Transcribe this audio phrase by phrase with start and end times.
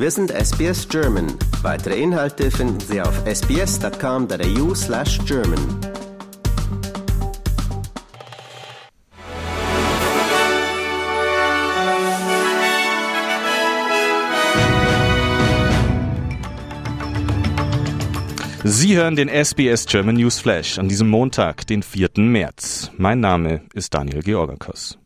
[0.00, 1.26] Wir sind SBS German.
[1.62, 5.58] Weitere Inhalte finden Sie auf sbs.com.au slash German.
[18.62, 22.10] Sie hören den SBS German News Flash an diesem Montag, den 4.
[22.18, 22.92] März.
[22.96, 24.96] Mein Name ist Daniel Georgakos.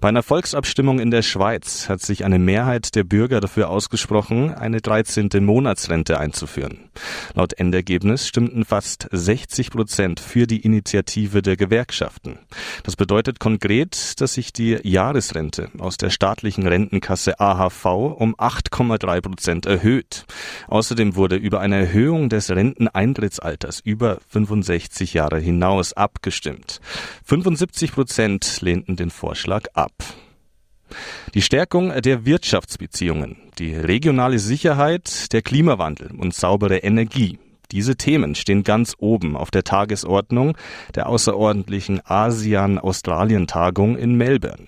[0.00, 4.80] Bei einer Volksabstimmung in der Schweiz hat sich eine Mehrheit der Bürger dafür ausgesprochen, eine
[4.80, 5.28] 13.
[5.40, 6.90] Monatsrente einzuführen.
[7.34, 12.38] Laut Endergebnis stimmten fast 60 Prozent für die Initiative der Gewerkschaften.
[12.82, 19.66] Das bedeutet konkret, dass sich die Jahresrente aus der staatlichen Rentenkasse AHV um 8,3 Prozent
[19.66, 20.24] erhöht.
[20.68, 26.80] Außerdem wurde über eine Erhöhung des Renteneintrittsalters über 65 Jahre hinaus abgestimmt.
[27.24, 29.92] 75 Prozent lehnten den Vorschlag Vorschlag ab.
[31.34, 37.40] Die Stärkung der Wirtschaftsbeziehungen, die regionale Sicherheit, der Klimawandel und saubere Energie.
[37.72, 40.56] Diese Themen stehen ganz oben auf der Tagesordnung
[40.94, 44.66] der außerordentlichen ASEAN-Australien-Tagung in Melbourne.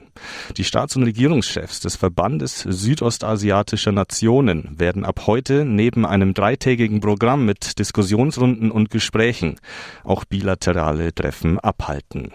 [0.57, 7.45] Die Staats- und Regierungschefs des Verbandes südostasiatischer Nationen werden ab heute neben einem dreitägigen Programm
[7.47, 9.61] mit Diskussionsrunden und Gesprächen
[10.03, 12.33] auch bilaterale Treffen abhalten.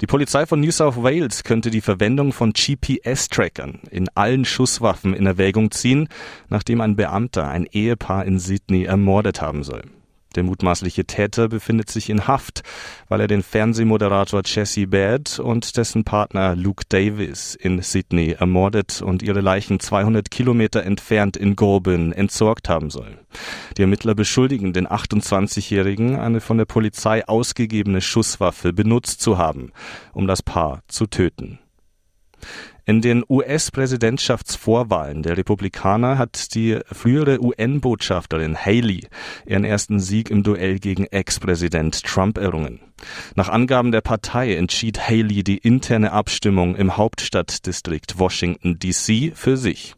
[0.00, 5.26] Die Polizei von New South Wales könnte die Verwendung von GPS-Trackern in allen Schusswaffen in
[5.26, 6.08] Erwägung ziehen,
[6.48, 9.82] nachdem ein Beamter ein Ehepaar in Sydney ermordet haben soll.
[10.34, 12.62] Der mutmaßliche Täter befindet sich in Haft,
[13.08, 19.22] weil er den Fernsehmoderator Jesse Baird und dessen Partner Luke Davis in Sydney ermordet und
[19.22, 23.18] ihre Leichen 200 Kilometer entfernt in Goulburn entsorgt haben soll.
[23.76, 29.72] Die Ermittler beschuldigen den 28-Jährigen, eine von der Polizei ausgegebene Schusswaffe benutzt zu haben,
[30.12, 31.58] um das Paar zu töten.
[32.86, 39.06] In den US-Präsidentschaftsvorwahlen der Republikaner hat die frühere UN-Botschafterin Haley
[39.46, 42.80] ihren ersten Sieg im Duell gegen Ex-Präsident Trump errungen.
[43.36, 49.94] Nach Angaben der Partei entschied Haley die interne Abstimmung im Hauptstadtdistrikt Washington DC für sich.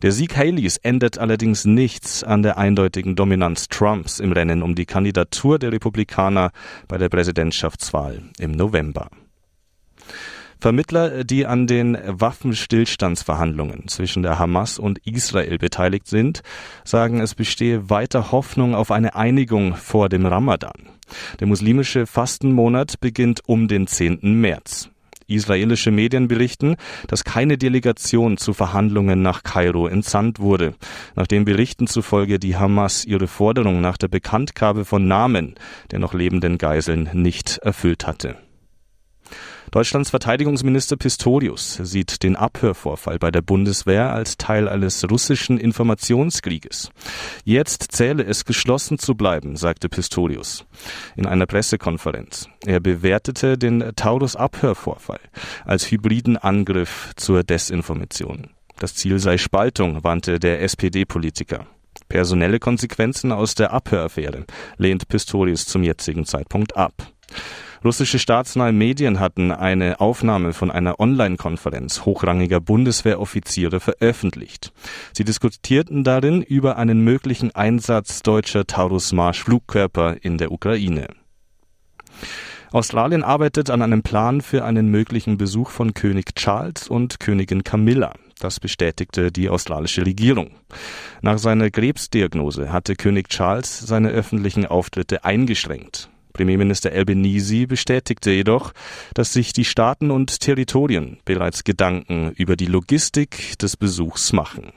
[0.00, 4.86] Der Sieg Haleys ändert allerdings nichts an der eindeutigen Dominanz Trumps im Rennen um die
[4.86, 6.50] Kandidatur der Republikaner
[6.88, 9.10] bei der Präsidentschaftswahl im November.
[10.62, 16.42] Vermittler, die an den Waffenstillstandsverhandlungen zwischen der Hamas und Israel beteiligt sind,
[16.84, 20.88] sagen, es bestehe weiter Hoffnung auf eine Einigung vor dem Ramadan.
[21.40, 24.20] Der muslimische Fastenmonat beginnt um den 10.
[24.22, 24.88] März.
[25.26, 26.76] Israelische Medien berichten,
[27.08, 30.74] dass keine Delegation zu Verhandlungen nach Kairo entsandt wurde,
[31.16, 35.56] nachdem Berichten zufolge die Hamas ihre Forderung nach der Bekanntgabe von Namen
[35.90, 38.36] der noch lebenden Geiseln nicht erfüllt hatte.
[39.72, 46.90] Deutschlands Verteidigungsminister Pistorius sieht den Abhörvorfall bei der Bundeswehr als Teil eines russischen Informationskrieges.
[47.44, 50.66] Jetzt zähle es geschlossen zu bleiben, sagte Pistorius
[51.16, 52.50] in einer Pressekonferenz.
[52.66, 55.20] Er bewertete den Taurus-Abhörvorfall
[55.64, 58.50] als hybriden Angriff zur Desinformation.
[58.78, 61.66] Das Ziel sei Spaltung, warnte der SPD-Politiker.
[62.10, 64.44] Personelle Konsequenzen aus der Abhöraffäre
[64.76, 66.92] lehnt Pistorius zum jetzigen Zeitpunkt ab.
[67.84, 74.72] Russische staatsnahe Medien hatten eine Aufnahme von einer Online-Konferenz hochrangiger Bundeswehroffiziere veröffentlicht.
[75.12, 81.08] Sie diskutierten darin über einen möglichen Einsatz deutscher Taurus-Marsch-Flugkörper in der Ukraine.
[82.70, 88.14] Australien arbeitet an einem Plan für einen möglichen Besuch von König Charles und Königin Camilla.
[88.38, 90.52] Das bestätigte die australische Regierung.
[91.20, 96.08] Nach seiner Krebsdiagnose hatte König Charles seine öffentlichen Auftritte eingeschränkt.
[96.32, 98.72] Premierminister Albanese bestätigte jedoch,
[99.14, 104.72] dass sich die Staaten und Territorien bereits Gedanken über die Logistik des Besuchs machen.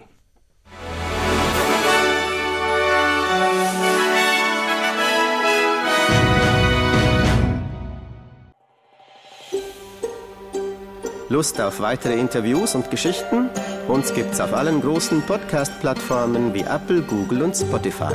[11.30, 13.50] Lust auf weitere Interviews und Geschichten?
[13.88, 18.14] Uns gibt's auf allen großen Podcast-Plattformen wie Apple, Google und Spotify.